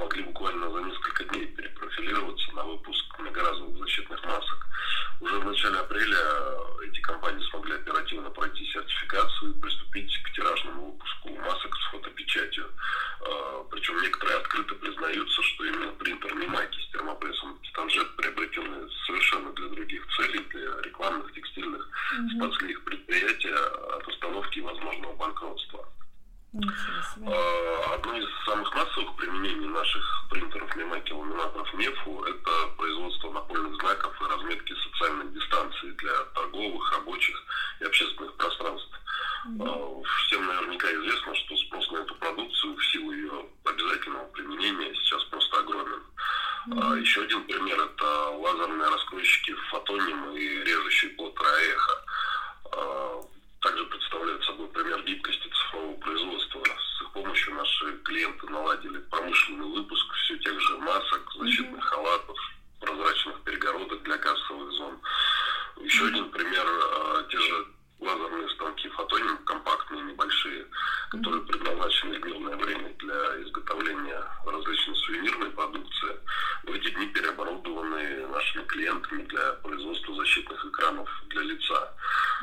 смогли 0.01 0.23
буквально 0.23 0.71
за 0.71 0.79
несколько 0.81 1.23
дней 1.25 1.45
перепрофилироваться 1.45 2.51
на 2.53 2.63
выпуск 2.63 3.19
многоразовых 3.19 3.77
защитных 3.77 4.23
масок. 4.25 4.67
Уже 5.19 5.39
в 5.39 5.45
начале 5.45 5.77
апреля 5.77 6.17
эти 6.87 6.99
компании 7.01 7.47
смогли 7.51 7.75
оперативно 7.75 8.31
пройти 8.31 8.65
сертификацию 8.65 9.51
и 9.51 9.59
приступить 9.61 10.11
к 10.23 10.31
тиражному 10.33 10.91
выпуску 10.91 11.29
масок 11.45 11.75
с 11.75 11.91
фотопечатью. 11.91 12.65
Э, 13.21 13.63
Причем 13.69 14.01
некоторые 14.01 14.37
открыто 14.37 14.73
признаются, 14.75 15.43
что 15.43 15.65
именно 15.65 15.91
принтер 15.93 16.33
Мимаки 16.33 16.79
с 16.81 16.91
термопрессом 16.91 17.59
Станжет, 17.69 18.15
приобретенный 18.15 18.89
совершенно 19.05 19.53
для 19.53 19.67
других 19.67 20.03
целей, 20.17 20.39
для 20.49 20.81
рекламных, 20.81 21.31
текстильных, 21.33 21.87
mm-hmm. 21.87 22.37
спасли 22.37 22.71
их 22.71 22.83
предприятия 22.83 23.55
от 23.55 24.07
остановки 24.07 24.57
и 24.57 24.61
возможного 24.61 25.15
банкротства. 25.15 25.87
А, 26.53 27.93
одно 27.93 28.17
из 28.17 28.27
самых 28.45 28.75
массовых 28.75 29.15
применений 29.15 29.67
наших 29.69 30.25
принтеров 30.29 30.75
Мемаки 30.75 31.13
ламинаторов 31.13 31.73
МЕФУ– 31.73 32.23
это 32.25 32.67
производство 32.77 33.31
напольных 33.31 33.75
знаков 33.75 34.21
и 34.21 34.25
разметки 34.25 34.73
социальной 34.73 35.31
дистанции 35.31 35.91
для 35.91 36.13
торговых, 36.35 36.91
рабочих 36.91 37.41
и 37.79 37.85
общественных 37.85 38.35
пространств. 38.35 38.99
Mm-hmm. 39.47 40.03
Всем 40.25 40.45
наверняка 40.45 40.91
известно, 40.93 41.35
что 41.35 41.55
спрос 41.55 41.89
на 41.91 41.97
эту 41.99 42.15
продукцию 42.15 42.75
в 42.75 42.85
силу 42.85 43.11
ее 43.13 43.45
обязательного 43.63 44.25
применения 44.25 44.93
сейчас 44.95 45.23
просто 45.25 45.57
огромен. 45.57 46.03
Mm-hmm. 46.67 46.99
Еще 46.99 47.21
один 47.21 47.45
пример– 47.45 47.79
это 47.79 48.29
лазерные 48.29 48.89
раскройщики 48.89 49.55
фотоним 49.69 50.35
и 50.35 50.47
режущий 50.65 51.09
плод 51.11 51.39
эхо 51.39 52.01
также 53.61 53.85
представляют 53.85 54.43
собой 54.43 54.67
пример 54.69 55.01
гибкости 55.03 55.47
цифрового 55.47 55.95
производства. 55.97 56.63
С 56.65 57.01
их 57.01 57.11
помощью 57.11 57.53
наши 57.53 57.97
клиенты 58.03 58.47
наладили 58.47 58.97
промышленный 59.09 59.67
выпуск 59.67 60.13
все 60.13 60.37
тех 60.39 60.59
же 60.59 60.77
масок, 60.79 61.31
защитных 61.37 61.79
mm-hmm. 61.79 61.89
халатов, 61.89 62.37
прозрачных 62.79 63.41
перегородок 63.41 64.01
для 64.03 64.17
кассовых 64.17 64.71
зон. 64.73 64.99
Еще 65.77 66.03
mm-hmm. 66.03 66.07
один 66.07 66.31
пример, 66.31 66.65
а, 66.65 67.23
те 67.29 67.37
же 67.37 67.67
лазерные 67.99 68.49
станки 68.49 68.89
фотоним, 68.89 69.37
компактные, 69.45 70.01
небольшие, 70.03 70.65
которые 71.11 71.43
предназначены 71.43 72.19
в 72.19 72.25
мирное 72.25 72.55
время 72.55 72.89
для 72.97 73.43
изготовления 73.43 74.23
различной 74.43 74.95
сувенирной 74.95 75.51
продукции, 75.51 76.19
в 76.63 76.71
эти 76.71 76.89
дни 76.89 77.05
переоборудованы 77.07 78.27
нашими 78.27 78.63
клиентами 78.63 79.21
для 79.23 79.53
производства 79.53 80.15
защитных 80.15 80.65
экранов 80.65 81.09
для 81.29 81.41
лица. 81.43 81.93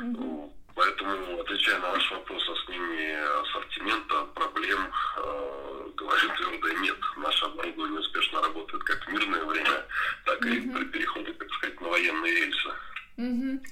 Mm-hmm. 0.01 0.53
Поэтому, 0.79 1.41
отвечая 1.41 1.77
на 1.79 1.89
ваш 1.89 2.11
вопрос 2.11 2.41
о 2.47 2.55
смене 2.65 3.19
ассортимента, 3.43 4.23
проблем, 4.33 4.79
э, 5.17 5.87
говорю 5.97 6.29
твердо 6.37 6.69
нет. 6.79 6.95
Наше 7.17 7.45
оборудование 7.45 7.99
успешно 7.99 8.41
работает 8.41 8.83
как 8.83 9.05
в 9.05 9.11
мирное 9.11 9.43
время, 9.43 9.85
так 10.23 10.45
и 10.45 10.61
при 10.61 10.85
переходе, 10.85 11.33
так 11.33 11.51
сказать, 11.51 11.81
на 11.81 11.89
военные 11.89 12.33
рельсы. 12.33 12.69
Угу. 13.17 13.63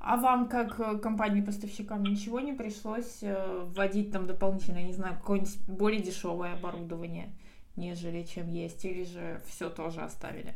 А 0.00 0.16
вам, 0.44 0.48
как 0.48 0.80
э, 0.80 0.98
компании-поставщикам, 0.98 2.02
ничего 2.02 2.40
не 2.40 2.52
пришлось 2.52 3.22
э, 3.22 3.64
вводить 3.74 4.12
там 4.12 4.26
дополнительно, 4.26 4.78
не 4.78 4.92
знаю, 4.92 5.16
какое-нибудь 5.16 5.58
более 5.66 6.02
дешевое 6.02 6.54
оборудование, 6.54 7.32
нежели 7.76 8.24
чем 8.24 8.48
есть, 8.48 8.84
или 8.84 9.04
же 9.04 9.42
все 9.48 9.70
тоже 9.70 10.00
оставили? 10.00 10.54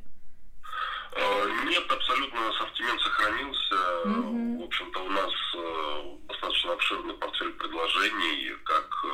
Э, 1.17 1.65
нет, 1.67 1.85
абсолютно 1.91 2.49
ассортимент 2.49 3.01
сохранился. 3.01 3.75
Mm-hmm. 4.07 4.59
В 4.59 4.65
общем-то, 4.65 5.01
у 5.01 5.09
нас 5.09 5.33
достаточно 6.29 6.73
обширный 6.73 7.15
портфель 7.15 7.53
предложений, 7.53 8.57
как 8.65 9.05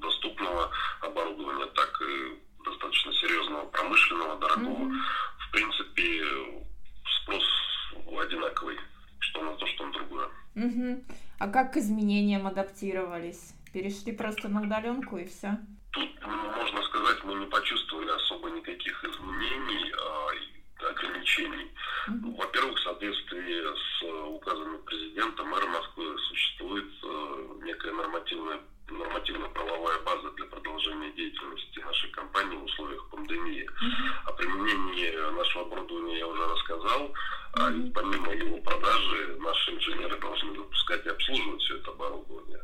доступного 0.00 0.70
оборудования, 1.00 1.66
так 1.66 2.02
и 2.02 2.64
достаточно 2.64 3.12
серьезного 3.12 3.66
промышленного, 3.66 4.36
дорогого. 4.40 4.84
Mm-hmm. 4.84 5.00
В 5.38 5.50
принципе, 5.52 6.24
спрос 7.22 7.44
одинаковый, 8.24 8.78
что 9.20 9.42
на 9.42 9.56
то, 9.56 9.66
что 9.66 9.86
на 9.86 9.92
другое. 9.92 10.28
Mm-hmm. 10.54 11.04
А 11.44 11.48
как 11.48 11.74
к 11.74 11.76
изменениям 11.76 12.46
адаптировались? 12.46 13.52
Перешли 13.70 14.12
просто 14.12 14.48
на 14.48 14.62
удаленку 14.62 15.18
и 15.18 15.26
все? 15.26 15.58
Тут, 15.90 16.08
можно 16.24 16.82
сказать, 16.84 17.22
мы 17.22 17.34
не 17.34 17.44
почувствовали 17.44 18.08
особо 18.12 18.48
никаких 18.48 19.04
изменений. 19.04 19.92
А 19.92 20.14
ограничений. 20.88 21.70
Во-первых, 22.38 22.78
в 22.78 22.82
соответствии 22.82 23.62
с 23.62 24.28
указами 24.28 24.78
президента, 24.86 25.44
мэра 25.44 25.66
Москвы, 25.66 26.16
существует 26.18 26.90
э, 27.02 27.46
некая 27.62 27.92
нормативная 27.92 28.60
нормативно-правовая 28.90 29.98
база 30.00 30.30
для 30.32 30.44
продолжения 30.46 31.10
деятельности 31.12 31.78
нашей 31.80 32.10
компании 32.10 32.56
в 32.56 32.64
условиях 32.64 33.08
пандемии. 33.08 33.68
О 34.26 34.32
применении 34.32 35.10
нашего 35.36 35.64
оборудования 35.64 36.18
я 36.18 36.26
уже 36.26 36.46
рассказал. 36.46 37.12
А 37.54 37.70
ведь 37.70 37.92
помимо 37.94 38.32
его 38.32 38.58
продажи, 38.58 39.38
наши 39.40 39.74
инженеры 39.74 40.18
должны 40.18 40.54
запускать 40.56 41.03
и 41.03 41.03
обслуживать 41.14 41.60
все 41.62 41.76
это 41.76 41.90
оборудование. 41.90 42.58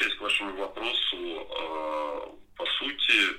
Возвращаясь 0.00 0.14
к 0.16 0.20
вашему 0.20 0.56
вопросу, 0.56 1.48
а, 1.50 2.36
по 2.56 2.66
сути, 2.66 3.36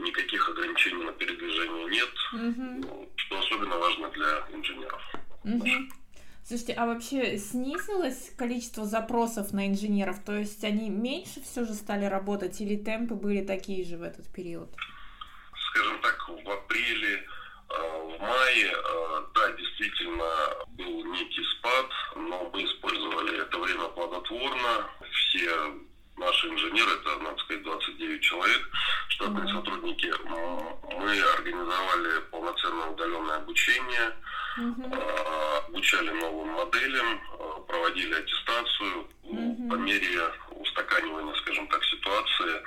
никаких 0.00 0.48
ограничений 0.48 1.04
на 1.04 1.12
передвижение 1.12 1.86
нет, 1.86 2.10
угу. 2.32 3.10
что 3.16 3.38
особенно 3.38 3.76
важно 3.76 4.08
для 4.10 4.46
инженеров. 4.52 5.02
Угу. 5.44 5.66
Слушайте, 6.46 6.74
а 6.74 6.86
вообще 6.86 7.38
снизилось 7.38 8.32
количество 8.36 8.84
запросов 8.84 9.52
на 9.52 9.68
инженеров? 9.68 10.22
То 10.24 10.36
есть 10.36 10.64
они 10.64 10.90
меньше 10.90 11.40
все 11.42 11.64
же 11.64 11.74
стали 11.74 12.04
работать 12.06 12.60
или 12.60 12.76
темпы 12.76 13.14
были 13.14 13.44
такие 13.44 13.84
же 13.84 13.96
в 13.96 14.02
этот 14.02 14.32
период? 14.32 14.68
Скажем 15.70 16.00
так, 16.00 16.28
в 16.28 16.50
апреле, 16.50 17.14
э, 17.16 18.16
в 18.16 18.20
мае, 18.20 18.72
э, 18.72 19.22
да, 19.34 19.52
действительно 19.52 20.24
был 20.70 21.04
некий 21.12 21.44
спад, 21.58 21.86
но 22.16 22.50
мы 22.52 22.64
использовали 22.64 23.42
это 23.42 23.58
время 23.58 23.88
плодотворно. 23.88 24.90
Все 25.12 25.80
наши 26.20 26.48
инженеры, 26.48 26.92
это, 26.92 27.18
надо 27.18 27.38
сказать, 27.38 27.62
29 27.62 28.20
человек, 28.22 28.68
штатные 29.08 29.44
mm-hmm. 29.44 29.54
сотрудники, 29.54 30.12
мы 30.24 31.20
организовали 31.36 32.20
полноценное 32.30 32.86
удаленное 32.88 33.36
обучение, 33.36 34.16
mm-hmm. 34.58 35.66
обучали 35.66 36.10
новым 36.10 36.48
моделям, 36.50 37.20
а, 37.38 37.60
проводили 37.60 38.14
аттестацию. 38.14 39.08
Mm-hmm. 39.24 39.68
По 39.70 39.74
мере 39.74 40.32
устаканивания, 40.50 41.34
скажем 41.34 41.66
так, 41.68 41.84
ситуации, 41.84 42.62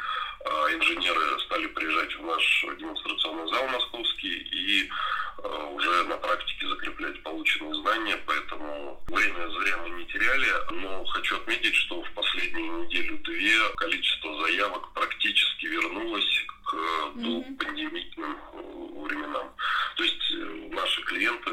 а, 0.45 0.73
инженеры 0.73 1.39
стали 1.45 1.67
приезжать 1.67 2.15
в 2.15 2.25
наш 2.25 2.65
демонстрационный 2.79 3.47
зал 3.49 3.67
московский 3.67 4.37
и 4.51 4.89
уже 5.37 6.03
на 6.03 6.17
практике 6.17 6.67
закреплять 6.67 7.21
полученные 7.23 7.73
знания, 7.75 8.17
поэтому 8.25 9.01
время 9.07 9.49
зря 9.49 9.77
мы 9.77 9.89
не 9.91 10.05
теряли, 10.05 10.47
но 10.71 11.05
хочу 11.05 11.35
отметить, 11.37 11.75
что 11.75 12.01
в 12.01 12.11
последние 12.11 12.69
неделю-две 12.69 13.69
количество 13.77 14.45
заявок 14.45 14.93
практически 14.93 15.65
вернулось 15.65 16.45
к 16.65 16.75
mm-hmm. 16.75 17.57
пандемийным 17.57 18.37
э, 18.53 19.05
временам. 19.05 19.51
То 19.95 20.03
есть 20.03 20.31
э, 20.31 20.69
наши 20.71 21.01
клиенты, 21.03 21.51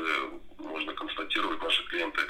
можно 0.59 0.93
констатировать, 0.95 1.63
наши 1.63 1.85
клиенты 1.85 2.21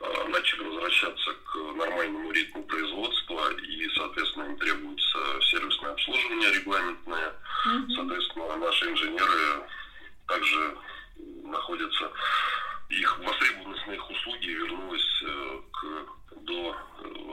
э, 0.00 0.28
начали 0.28 0.64
возвращаться 0.64 1.32
к 1.32 1.56
нормальному 1.76 2.32
ритму 2.32 2.62
производства, 2.64 3.52
и, 3.52 3.88
соответственно, 3.96 4.44
им 4.44 4.56
требуется 4.58 5.18
сервисное 5.50 5.92
обслуживание 5.92 6.52
регламентное. 6.52 7.34
Соответственно, 7.94 8.56
наши 8.56 8.90
инженеры 8.90 9.66
также 10.26 10.76
находятся, 11.44 12.10
их 12.88 13.18
востребованность 13.18 13.86
на 13.86 13.92
их 13.92 14.10
услуги 14.10 14.48
вернулась 14.48 15.24
к, 15.72 16.36
до 16.42 16.76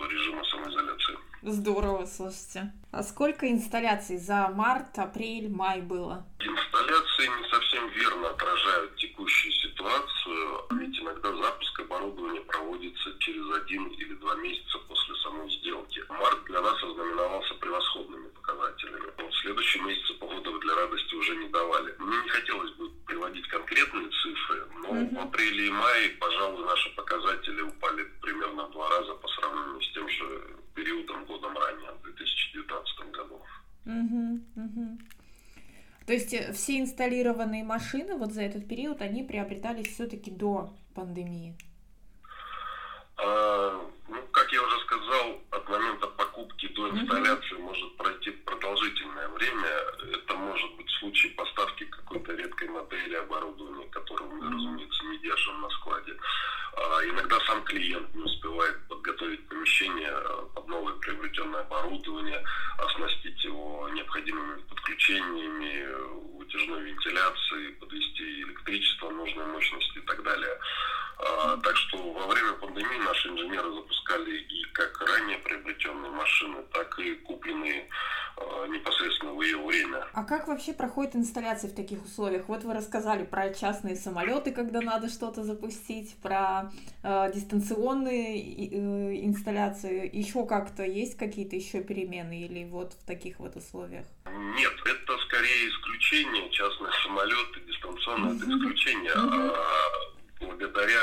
режима 0.09 0.43
самоизоляции. 0.45 1.17
Здорово, 1.45 2.05
слушайте. 2.05 2.71
А 2.93 3.03
сколько 3.03 3.49
инсталляций 3.51 4.17
за 4.17 4.47
март, 4.47 4.97
апрель, 4.97 5.49
май 5.49 5.81
было? 5.81 6.25
Инсталляции 6.39 7.27
не 7.27 7.49
совсем 7.49 7.89
верно 7.89 8.29
отражают 8.29 8.95
текущую 8.95 9.51
ситуацию, 9.51 10.65
ведь 10.71 10.97
иногда 11.01 11.35
запуск 11.35 11.79
оборудования 11.81 12.39
проводится 12.41 13.19
через 13.19 13.43
один 13.57 13.87
или 13.87 14.13
два 14.13 14.35
месяца 14.35 14.77
после 14.87 15.15
самой 15.15 15.49
сделки. 15.51 16.01
Март 16.07 16.45
для 16.45 16.61
нас 16.61 16.81
ознаменовался 16.81 17.55
превосходными 17.55 18.29
показателями. 18.29 19.11
Вот 19.17 19.33
следующие 19.41 19.83
месяцы 19.83 20.13
погоды 20.13 20.43
для 20.61 20.75
радости 20.75 21.15
уже 21.15 21.35
не 21.35 21.49
давали. 21.49 21.93
Мне 21.99 22.17
не 22.23 22.29
хотелось 22.29 22.71
бы 22.75 22.89
приводить 23.05 23.47
конкретные 23.49 24.09
цифры, 24.23 24.65
но 24.81 24.89
mm-hmm. 24.95 25.15
в 25.15 25.19
апреле 25.19 25.67
и 25.67 25.71
мае, 25.71 26.09
пожалуй, 26.21 26.65
наши 26.65 26.89
показатели 26.95 27.61
упали 27.61 28.03
примерно 28.21 28.67
в 28.67 28.71
два 28.71 28.89
раза 28.89 29.13
по 29.15 29.27
сравнению 29.27 29.81
с 29.81 29.91
тем 29.91 30.07
же 30.07 30.55
периодом 30.73 31.25
годом 31.25 31.57
ранее, 31.57 31.91
в 31.91 32.03
2019 32.03 33.11
году. 33.11 33.41
Угу, 33.85 34.41
угу. 34.55 34.97
То 36.05 36.13
есть 36.13 36.33
э, 36.33 36.52
все 36.63 36.79
инсталлированные 36.79 37.63
машины 37.65 38.15
вот 38.15 38.31
за 38.31 38.43
этот 38.43 38.67
период, 38.69 39.01
они 39.01 39.21
приобретались 39.21 39.87
все-таки 39.87 40.31
до 40.31 40.73
пандемии? 40.95 41.57
А, 43.17 43.81
ну, 44.07 44.15
как 44.31 44.49
я 44.53 44.63
уже 44.63 44.79
сказал, 44.85 45.41
от 45.51 45.69
момента 45.69 46.07
покупки 46.43 46.67
до 46.69 46.89
инсталляции 46.89 47.55
угу. 47.55 47.63
может 47.63 47.97
пройти 47.97 48.31
продолжительное 48.31 49.27
время. 49.29 49.67
Это 50.13 50.33
может 50.35 50.75
быть 50.75 50.89
случай 50.99 51.29
поставки 51.29 51.85
какой-то 51.85 52.33
редкой 52.33 52.69
модели 52.69 53.15
оборудования, 53.15 53.87
которую 53.89 54.29
мы, 54.31 54.53
разумеется, 54.53 55.05
не 55.05 55.17
держим 55.19 55.61
на 55.61 55.69
складе. 55.69 56.15
А, 56.75 57.05
иногда 57.05 57.39
сам 57.41 57.63
клиент 57.63 58.13
не 58.15 58.23
успевает 58.23 58.87
подготовить 58.87 59.47
помещение 59.47 60.11
э, 60.11 60.45
под 60.55 60.67
новое 60.67 60.93
приобретенное 60.95 61.61
оборудование, 61.61 62.43
оснастить 62.77 63.43
его 63.43 63.89
необходимыми 63.93 64.61
подключениями, 64.61 65.87
вытяжной 66.37 66.81
вентиляции, 66.83 67.71
подвести 67.79 68.41
электричество 68.41 69.11
нужной 69.11 69.45
мощности 69.45 69.97
и 69.99 70.01
так 70.01 70.23
далее. 70.23 70.59
А, 71.25 71.57
так 71.57 71.75
что 71.75 71.97
во 71.97 72.27
время 72.27 72.53
пандемии 72.53 72.97
наши 73.05 73.29
инженеры 73.29 73.71
запускали 73.73 74.37
и 74.37 74.63
как 74.73 74.99
ранее 75.01 75.37
приобретенные 75.39 76.11
машины, 76.11 76.57
так 76.73 76.99
и 76.99 77.15
купленные 77.15 77.87
а, 78.35 78.67
непосредственно 78.67 79.33
в 79.33 79.41
ее 79.41 79.57
время. 79.57 80.05
А 80.13 80.23
как 80.23 80.47
вообще 80.47 80.73
проходит 80.73 81.15
инсталляция 81.15 81.69
в 81.69 81.75
таких 81.75 82.03
условиях? 82.03 82.47
Вот 82.47 82.63
вы 82.63 82.73
рассказали 82.73 83.23
про 83.23 83.53
частные 83.53 83.95
самолеты, 83.95 84.51
когда 84.51 84.81
надо 84.81 85.09
что-то 85.09 85.43
запустить, 85.43 86.15
про 86.21 86.71
э, 87.03 87.31
дистанционные 87.33 88.37
э, 88.39 89.25
инсталляции. 89.25 90.09
Еще 90.11 90.45
как-то 90.45 90.83
есть 90.83 91.17
какие-то 91.17 91.55
еще 91.55 91.81
перемены 91.81 92.41
или 92.41 92.65
вот 92.65 92.93
в 92.93 93.05
таких 93.05 93.39
вот 93.39 93.55
условиях? 93.55 94.05
Нет, 94.25 94.73
это 94.85 95.17
скорее 95.19 95.69
исключение. 95.69 96.49
Частные 96.49 96.91
самолеты, 97.03 97.61
дистанционные 97.67 98.35
это 98.35 98.45
исключение. 98.45 99.11
А 99.15 100.02
благодаря 100.53 101.01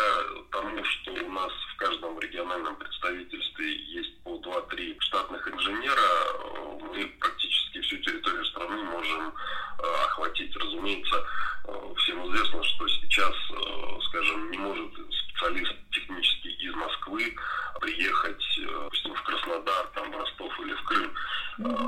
тому, 0.51 0.85
что 0.85 1.13
у 1.13 1.31
нас 1.33 1.53
в 1.75 1.77
каждом 1.77 2.19
региональном 2.21 2.77
представительстве 2.77 3.73
есть 3.73 4.23
по 4.23 4.37
2-3 4.39 4.97
штатных 5.01 5.47
инженера, 5.49 6.81
мы 6.81 7.07
практически 7.21 7.81
всю 7.81 7.97
территорию 7.99 8.45
страны 8.47 8.83
можем 8.85 9.29
э, 9.29 10.05
охватить. 10.05 10.55
Разумеется, 10.57 11.27
э, 11.67 11.95
всем 11.99 12.27
известно, 12.29 12.63
что 12.63 12.89
сейчас, 12.89 13.35
э, 13.51 14.01
скажем, 14.09 14.51
не 14.51 14.59
может 14.59 14.93
специалист 15.11 15.75
технически 15.91 16.49
из 16.49 16.75
Москвы 16.75 17.35
приехать, 17.81 18.61
допустим, 18.61 19.15
в 19.15 19.23
Краснодар, 19.23 19.87
там, 19.95 20.13
в 20.13 20.17
Ростов 20.19 20.61
или 20.61 20.75
в 20.75 20.83
Крым, 20.85 21.15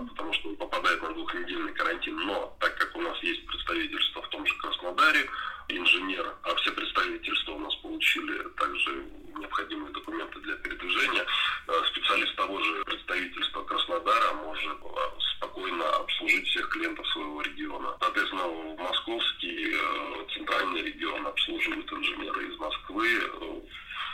потому 0.08 0.32
что 0.32 0.48
он 0.48 0.56
попадает 0.56 1.02
на 1.02 1.12
двухнедельный 1.12 1.74
карантин. 1.74 2.16
Но 2.26 2.56
так 2.60 2.74
как 2.78 2.96
у 2.96 3.02
нас 3.02 3.18
есть 3.22 3.46
представительство 3.46 4.22
в 4.22 4.28
том 4.28 4.46
же 4.46 4.54
Краснодаре, 4.56 5.28
инженер, 5.76 6.34
а 6.42 6.54
все 6.56 6.72
представительства 6.72 7.52
у 7.52 7.58
нас 7.58 7.74
получили 7.76 8.42
также 8.58 9.04
необходимые 9.38 9.92
документы 9.92 10.38
для 10.40 10.56
передвижения. 10.56 11.24
Э, 11.68 11.72
специалист 11.90 12.34
того 12.36 12.60
же 12.60 12.84
представительства 12.84 13.62
Краснодара 13.64 14.34
может 14.34 14.78
э, 14.82 15.20
спокойно 15.36 15.88
обслужить 15.96 16.46
всех 16.48 16.68
клиентов 16.70 17.06
своего 17.08 17.40
региона. 17.42 17.96
Соответственно, 18.00 18.48
в 18.48 18.78
московский 18.78 19.74
э, 19.74 20.26
центральный 20.34 20.82
регион 20.82 21.26
обслуживают 21.26 21.92
инженеры 21.92 22.48
из 22.48 22.58
Москвы 22.58 23.08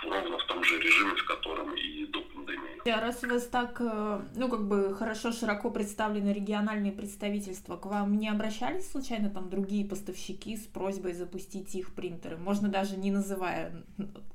ровно 0.04 0.38
в 0.38 0.44
том 0.44 0.62
же 0.64 0.78
режиме, 0.78 1.16
в 1.16 1.24
котором 1.24 1.74
и 1.74 2.06
до 2.06 2.20
пандемии. 2.20 2.90
А 2.90 3.00
раз 3.00 3.17
у 3.17 3.17
вас 3.28 3.46
так, 3.46 3.80
э, 3.80 4.20
ну, 4.34 4.48
как 4.48 4.66
бы 4.66 4.94
хорошо, 4.94 5.32
широко 5.32 5.70
представлены 5.70 6.32
региональные 6.32 6.92
представительства, 6.92 7.76
к 7.76 7.86
вам 7.86 8.18
не 8.18 8.28
обращались 8.28 8.90
случайно 8.90 9.30
там 9.30 9.48
другие 9.48 9.84
поставщики 9.88 10.56
с 10.56 10.66
просьбой 10.66 11.14
запустить 11.14 11.74
их 11.74 11.94
принтеры? 11.94 12.36
Можно 12.36 12.68
даже 12.68 12.96
не 12.96 13.10
называя 13.10 13.84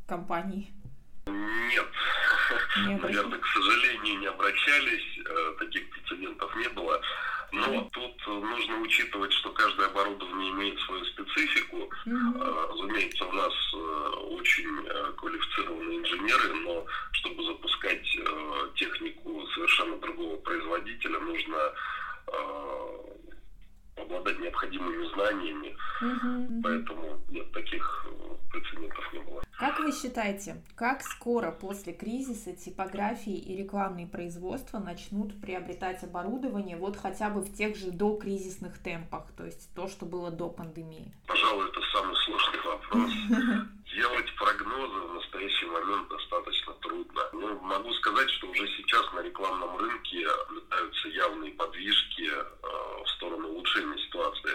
компании. 0.08 0.74
Нет. 1.26 1.86
Не 2.88 2.96
Наверное, 2.96 3.40
к 3.40 3.46
сожалению, 3.46 4.20
не 4.20 4.28
обращались. 4.28 5.20
Э, 5.26 5.56
таких 5.60 5.90
прецедентов 5.90 6.56
не 6.58 6.70
было. 6.70 7.00
Но 7.54 7.88
тут 7.94 8.16
э, 8.28 8.32
нужно 8.32 8.80
учитывать, 8.80 9.32
что 9.32 9.52
каждое 9.52 9.88
оборудование 9.88 10.52
имеет 10.52 10.80
свою 10.82 11.06
специфику. 11.06 11.90
Mm-hmm. 12.06 12.70
Разумеется, 12.72 13.26
у 13.26 13.32
нас 13.32 13.54
очень 13.74 15.14
квалифицированные 15.18 16.00
инженеры, 16.00 16.54
но 16.66 16.86
чтобы 17.12 17.44
запускать 17.44 18.18
э, 18.18 18.70
технику 18.76 19.48
совершенно 19.54 19.98
другого 19.98 20.38
производителя, 20.38 21.20
нужно 21.20 21.58
э, 22.28 23.14
обладать 23.96 24.40
необходимыми 24.40 25.14
знаниями, 25.14 25.78
угу, 26.02 26.62
поэтому 26.64 27.22
нет, 27.30 27.52
таких 27.52 28.08
э, 28.10 28.36
прецедентов 28.52 29.14
не 29.14 29.20
было. 29.20 29.44
Как 29.58 29.80
вы 29.80 29.92
считаете, 29.92 30.62
как 30.76 31.02
скоро 31.04 31.52
после 31.52 31.94
кризиса 31.94 32.54
типографии 32.56 33.38
и 33.38 33.56
рекламные 33.56 34.08
производства 34.08 34.80
начнут 34.80 35.40
приобретать 35.40 36.04
оборудование 36.04 36.76
вот 36.76 36.98
хотя 36.98 37.30
бы 37.30 37.42
в 37.42 37.54
тех 37.54 37.76
же 37.76 37.92
докризисных 37.92 38.82
темпах, 38.82 39.32
то 39.38 39.46
есть 39.46 39.74
то, 39.76 39.88
что 39.88 40.06
было 40.06 40.32
до 40.32 40.50
пандемии? 40.50 41.14
Пожалуй, 41.28 41.70
это 41.70 41.80
самый 41.94 42.16
сложный 42.16 42.62
вопрос. 42.66 43.12
Делать 43.96 44.36
прогнозы 44.36 45.00
в 45.00 45.14
настоящий 45.14 45.66
момент 45.68 46.10
достаточно 46.10 46.74
трудно. 46.82 47.22
Но 47.34 47.60
могу 47.60 47.94
сказать, 47.94 48.30
что 48.32 48.48
уже 48.48 48.68
сейчас 48.78 49.12
на 49.14 49.22
рекламном 49.22 49.78
рынке 49.78 50.28
наблюдаются 50.48 51.08
явные 51.10 51.52
подвижки 51.54 52.30
э, 52.30 53.04
в 53.04 53.10
сторону 53.10 53.50
улучшения 53.50 53.98
ситуации. 54.00 54.52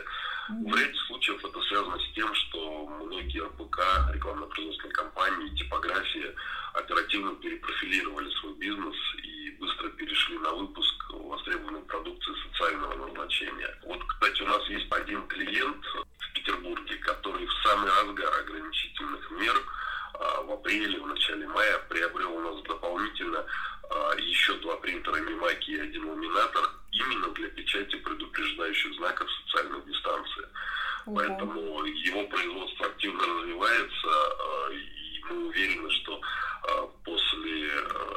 В 0.48 0.74
ряде 0.74 0.98
случаев 1.06 1.44
это 1.44 1.60
связано 1.60 1.98
с 1.98 2.14
тем, 2.14 2.34
что 2.34 2.86
многие 2.86 3.44
РПК, 3.44 4.14
рекламно-производственные 4.14 4.94
компании, 4.94 5.54
типографии 5.56 6.34
оперативно 6.72 7.34
перепрофилировали 7.34 8.30
свой 8.40 8.54
бизнес 8.54 8.96
и 9.22 9.50
быстро 9.60 9.88
перешли 9.90 10.38
на 10.38 10.52
выпуск 10.52 11.10
востребованной 11.10 11.82
продукции 11.82 12.32
социального 12.50 13.06
назначения. 13.06 13.78
Вот, 13.84 14.02
кстати, 14.04 14.42
у 14.42 14.46
нас 14.46 14.66
есть 14.68 14.90
один 14.90 15.26
клиент 15.28 15.84
в 15.84 16.32
Петербурге, 16.32 16.96
который 16.96 17.46
в 17.46 17.52
самый 17.62 17.90
разгар 17.90 18.32
ограничительных 18.40 19.30
мер 19.32 19.54
а, 20.14 20.42
в 20.42 20.52
апреле, 20.52 21.00
в 21.00 21.06
начале 21.06 21.46
мая 21.46 21.78
приобрел 21.88 22.32
у 22.34 22.40
нас 22.40 22.62
дополнительно 22.64 23.44
а, 23.90 24.14
еще 24.16 24.54
два 24.54 24.76
принтера 24.78 25.16
Мимаки 25.20 25.70
и 25.70 25.80
один 25.80 26.08
ламинатор 26.08 26.70
именно 26.92 27.28
для 27.34 27.48
печати 27.48 27.96
предупреждающих 27.96 28.94
знаков 28.94 29.28
социальной 29.44 29.80
дистанции. 29.82 30.46
Угу. 31.06 31.16
Поэтому 31.16 31.84
его 31.84 32.26
производство 32.26 32.86
активно 32.86 33.20
развивается, 33.20 34.08
а, 34.08 34.70
и 34.72 35.24
мы 35.30 35.48
уверены, 35.48 35.90
что 35.90 36.20
после 37.04 37.70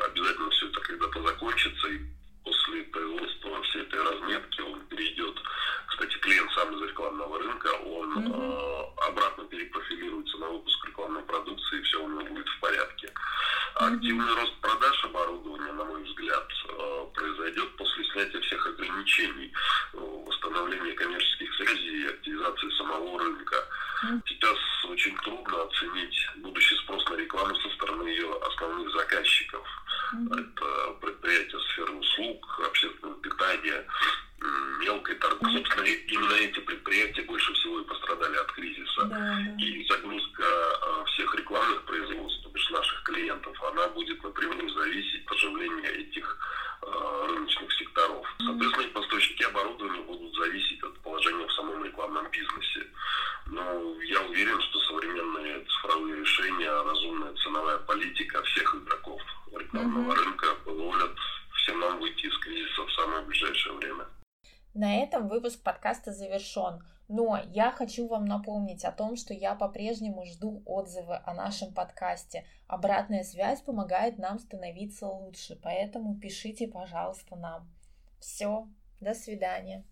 обязательно 0.06 0.50
все 0.50 0.68
это 0.68 0.82
когда-то 0.82 1.22
закончится, 1.22 1.88
и 1.88 2.00
после 2.44 2.84
производства 2.84 3.62
всей 3.64 3.84
этой 3.84 4.02
разметки 4.02 4.62
он 4.62 4.82
перейдет, 4.88 5.38
кстати, 5.88 6.18
клиент 6.18 6.52
сам 6.52 6.76
из 6.76 6.90
рекламного 6.90 7.40
рынка, 7.40 7.68
он 7.86 8.18
угу. 8.18 8.94
обратно 9.08 9.46
перепрофилируется 9.46 10.38
на 10.38 10.50
выпуск 10.50 10.86
рекламной 10.88 11.24
продукции, 11.24 11.80
и 11.80 11.84
все 11.84 12.04
у 12.04 12.08
него 12.08 12.24
будет 12.24 12.48
в 12.48 12.60
порядке. 12.60 13.12
Активный 13.76 14.36
рост 14.36 14.54
продаж 14.62 15.06
оборудования, 15.06 15.72
на 15.74 15.86
мой 15.86 16.04
взгляд, 16.04 16.48
э, 16.70 17.06
произойдет 17.14 17.76
после 17.78 18.04
снятия 18.06 18.40
всех 18.42 18.68
ограничений, 18.68 19.52
э, 19.94 19.98
восстановления 19.98 20.94
коммерческих 20.94 21.54
связей 21.56 22.04
и 22.04 22.08
активизации 22.08 22.70
самого 22.78 23.20
рынка. 23.20 23.68
Сейчас 24.28 24.58
очень 24.86 25.16
трудно 25.18 25.64
оценить 25.64 26.28
будущий 26.38 26.76
спрос 26.78 27.08
на 27.10 27.16
рекламу 27.16 27.56
со 27.56 27.70
стороны 27.70 28.08
ее 28.08 28.34
основных 28.42 28.92
заказчиков. 28.94 29.68
Это 30.14 30.98
предприятия 31.02 31.60
сферы 31.72 31.94
услуг, 31.94 32.60
общественного 32.66 33.16
питания, 33.22 33.86
мелкой 34.80 35.16
торговли. 35.16 35.58
Собственно, 35.58 35.86
именно 35.86 36.34
эти 36.34 36.60
предприятия 36.60 37.22
больше 37.24 37.54
всего 37.54 37.80
и 37.80 37.86
пострадали 37.86 38.36
от 38.38 38.52
кризиса. 38.52 39.02
Да, 39.22 39.38
да. 39.38 39.64
И 39.64 39.88
загрузка 39.88 40.44
э, 40.44 41.06
всех 41.06 41.36
рекламных 41.36 41.84
производств, 41.86 42.44
то 42.44 42.50
бишь 42.50 42.70
наших 42.72 43.04
клиентов, 43.04 43.56
она 43.64 43.88
будет 43.90 44.24
напрямую 44.24 44.70
зависеть 44.70 45.26
от 45.26 45.32
оживления 45.34 45.90
этих 45.90 46.38
э, 46.82 47.26
рыночных 47.28 47.72
секторов. 47.74 48.26
Соответственно, 48.40 48.86
и 48.86 48.94
поставщики 48.94 49.44
оборудования 49.44 50.02
будут 50.02 50.34
зависеть 50.36 50.82
от 50.84 50.98
положения 51.02 51.46
в 51.46 51.54
самом 51.54 51.86
рекламном 51.86 52.32
бизнесе. 52.32 52.88
Но 53.46 53.62
я 54.02 54.22
уверен, 54.22 54.60
что 54.62 54.80
современные 54.80 55.66
цифровые 55.66 56.22
решения, 56.22 56.72
разумная 56.72 57.34
ценовая 57.36 57.78
политика 57.78 58.42
всех 58.44 58.76
игроков 58.76 59.22
рекламного 59.56 60.14
mm-hmm. 60.14 60.26
рынка 60.26 60.48
позволят 60.66 61.12
всем 61.58 61.80
нам 61.80 62.00
выйти 62.00 62.26
из 62.26 62.38
кризиса 62.40 62.86
в 62.86 62.92
самое 62.94 63.24
ближайшее 63.26 63.76
время. 63.76 64.06
На 64.74 65.04
этом 65.04 65.28
выпуск 65.28 65.62
подкаста 65.64 66.12
завершен. 66.12 66.82
Но 67.13 67.38
я 67.52 67.71
хочу 67.71 68.08
вам 68.08 68.24
напомнить 68.24 68.86
о 68.86 68.91
том, 68.93 69.17
что 69.17 69.34
я 69.34 69.54
по-прежнему 69.54 70.24
жду 70.26 70.63
отзывы 70.65 71.19
о 71.26 71.34
нашем 71.34 71.74
подкасте. 71.74 72.45
Обратная 72.67 73.26
связь 73.26 73.60
помогает 73.60 74.17
нам 74.17 74.39
становиться 74.39 75.08
лучше, 75.08 75.60
поэтому 75.62 76.17
пишите, 76.17 76.69
пожалуйста, 76.69 77.36
нам. 77.36 77.69
Все, 78.21 78.65
до 79.02 79.13
свидания. 79.13 79.84